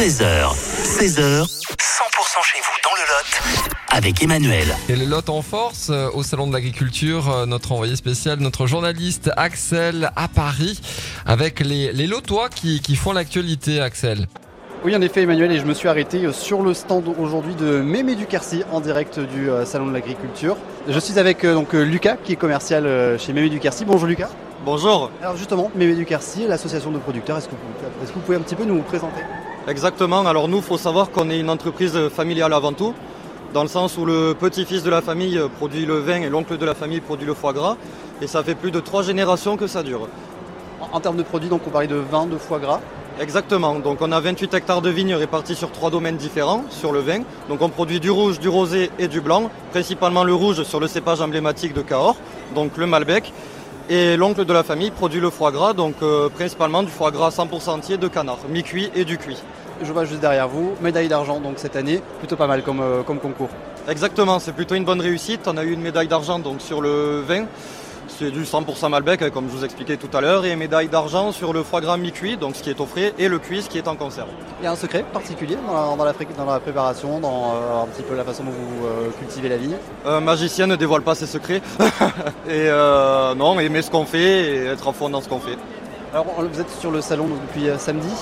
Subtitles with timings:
[0.00, 1.46] 13h, 16h, 100%
[2.42, 4.74] chez vous dans le Lot avec Emmanuel.
[4.88, 8.66] Et le Lot en force euh, au Salon de l'Agriculture, euh, notre envoyé spécial, notre
[8.66, 10.80] journaliste Axel à Paris,
[11.26, 14.26] avec les, les Lotois qui, qui font l'actualité, Axel.
[14.82, 17.82] Oui, en effet, Emmanuel, et je me suis arrêté euh, sur le stand aujourd'hui de
[17.82, 20.56] Mémé du Quercy en direct du euh, Salon de l'Agriculture.
[20.88, 23.84] Je suis avec euh, donc Lucas, qui est commercial euh, chez Mémé du Quercy.
[23.84, 24.30] Bonjour Lucas.
[24.64, 28.20] Bonjour, Alors justement, Mémé du Quercy, l'association de producteurs, est-ce que, vous- est-ce que vous
[28.20, 29.22] pouvez un petit peu nous présenter?
[29.66, 30.26] Exactement.
[30.26, 32.92] Alors nous, il faut savoir qu'on est une entreprise familiale avant tout,
[33.54, 36.66] dans le sens où le petit-fils de la famille produit le vin et l'oncle de
[36.66, 37.76] la famille produit le foie gras.
[38.20, 40.08] Et ça fait plus de trois générations que ça dure.
[40.80, 42.80] en, en termes de produits, donc on parlait de vin, de foie gras?
[43.18, 47.00] Exactement, donc on a 28 hectares de vignes répartis sur trois domaines différents sur le
[47.00, 47.20] vin.
[47.48, 50.86] Donc on produit du rouge, du rosé et du blanc, principalement le rouge sur le
[50.86, 52.16] cépage emblématique de Cahors,
[52.54, 53.32] donc le Malbec.
[53.92, 57.30] Et l'oncle de la famille produit le foie gras, donc euh, principalement du foie gras
[57.30, 59.42] 100% entier de canard, mi-cuit et du cuit.
[59.82, 63.02] Je vois juste derrière vous, médaille d'argent donc cette année, plutôt pas mal comme, euh,
[63.02, 63.48] comme concours.
[63.88, 65.48] Exactement, c'est plutôt une bonne réussite.
[65.48, 67.46] On a eu une médaille d'argent donc sur le vin.
[68.20, 71.54] C'est du 100% Malbec, comme je vous expliquais tout à l'heure, et médaille d'argent sur
[71.54, 73.78] le foie gras mi-cuit, donc ce qui est au frais, et le cuit, ce qui
[73.78, 74.28] est en conserve.
[74.60, 77.54] Il y a un secret particulier dans la, dans la fré- dans la préparation, dans
[77.54, 79.76] euh, un petit peu la façon dont vous euh, cultivez la vigne?
[80.04, 81.62] Un magicien ne dévoile pas ses secrets.
[82.46, 85.56] et euh, non, aimer ce qu'on fait et être à fond dans ce qu'on fait.
[86.12, 88.12] Alors vous êtes sur le salon donc, depuis euh, samedi?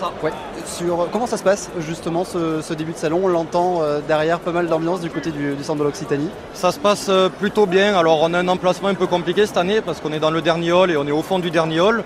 [0.00, 0.12] Ça.
[0.22, 0.32] Ouais.
[0.64, 3.20] Sur comment ça se passe justement ce, ce début de salon?
[3.24, 6.30] On l'entend euh, derrière pas mal d'ambiance du côté du, du centre de l'Occitanie.
[6.54, 7.94] Ça se passe euh, plutôt bien.
[7.96, 10.42] Alors on a un emplacement un peu compliqué cette année parce qu'on est dans le
[10.42, 12.02] dernier hall et on est au fond du dernier hall.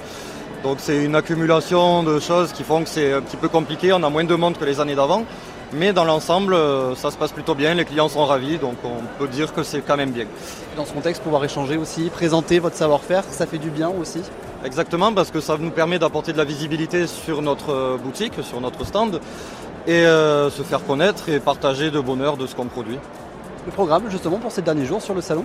[0.63, 3.93] Donc c'est une accumulation de choses qui font que c'est un petit peu compliqué.
[3.93, 5.25] On a moins de monde que les années d'avant.
[5.73, 7.75] Mais dans l'ensemble, euh, ça se passe plutôt bien.
[7.75, 10.27] Les clients sont ravis, donc on peut dire que c'est quand même bien.
[10.77, 14.21] Dans ce contexte, pouvoir échanger aussi, présenter votre savoir-faire, ça fait du bien aussi?
[14.65, 18.61] Exactement, parce que ça nous permet d'apporter de la visibilité sur notre euh, boutique, sur
[18.61, 19.21] notre stand,
[19.87, 22.99] et euh, se faire connaître et partager de bonheur de ce qu'on produit.
[23.67, 25.45] Le programme justement pour ces derniers jours sur le salon?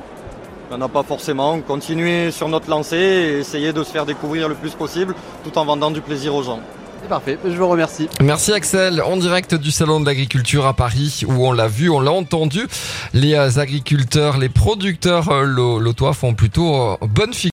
[0.71, 1.59] Il n'y en a pas forcément.
[1.61, 5.65] Continuer sur notre lancée et essayer de se faire découvrir le plus possible tout en
[5.65, 6.59] vendant du plaisir aux gens.
[7.01, 8.09] C'est parfait, je vous remercie.
[8.21, 12.01] Merci Axel, en direct du Salon de l'Agriculture à Paris, où on l'a vu, on
[12.01, 12.67] l'a entendu.
[13.13, 17.47] Les euh, agriculteurs, les producteurs lo- lotois font plutôt bonne figure.